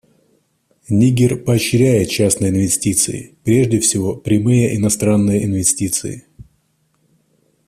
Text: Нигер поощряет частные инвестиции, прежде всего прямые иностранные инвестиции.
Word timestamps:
Нигер 0.89 1.37
поощряет 1.43 2.09
частные 2.09 2.49
инвестиции, 2.49 3.35
прежде 3.43 3.79
всего 3.79 4.15
прямые 4.15 4.75
иностранные 4.75 5.45
инвестиции. 5.45 6.25